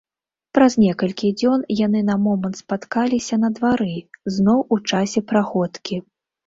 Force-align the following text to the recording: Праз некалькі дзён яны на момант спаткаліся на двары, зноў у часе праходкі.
Праз 0.57 0.77
некалькі 0.83 1.29
дзён 1.41 1.65
яны 1.81 2.01
на 2.09 2.17
момант 2.29 2.55
спаткаліся 2.63 3.35
на 3.45 3.55
двары, 3.61 3.95
зноў 4.39 4.69
у 4.77 4.85
часе 4.93 5.29
праходкі. 5.33 6.05